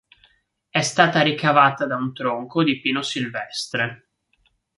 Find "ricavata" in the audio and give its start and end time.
1.21-1.85